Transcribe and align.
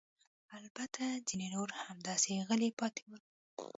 البته 0.57 1.03
ځیني 1.27 1.47
نور 1.55 1.69
همداسې 1.83 2.31
غلي 2.47 2.69
پاتې 2.79 3.01
ول. 3.09 3.23